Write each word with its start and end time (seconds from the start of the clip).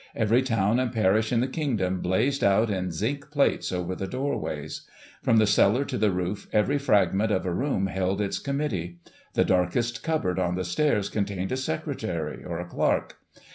Every 0.15 0.41
town 0.41 0.79
and 0.79 0.91
parish 0.91 1.31
in 1.31 1.41
the 1.41 1.47
Kingdom 1.47 1.99
blazed 2.01 2.43
out 2.43 2.71
in 2.71 2.89
zinc 2.91 3.29
plates 3.29 3.71
over 3.71 3.93
the 3.93 4.07
doorways. 4.07 4.81
From 5.21 5.37
the 5.37 5.45
cellar 5.45 5.85
to 5.85 5.95
the 5.95 6.09
roof, 6.09 6.47
every 6.51 6.79
fragment 6.79 7.31
of 7.31 7.45
a 7.45 7.53
room 7.53 7.85
held 7.85 8.19
its 8.19 8.39
committee. 8.39 8.97
The 9.35 9.45
darkest 9.45 10.01
cupboard 10.01 10.39
on 10.39 10.55
the 10.55 10.63
stairs 10.65 11.07
contained 11.07 11.51
a 11.51 11.55
secretary, 11.57 12.43
or 12.43 12.59
a 12.59 12.65
clerk. 12.65 13.17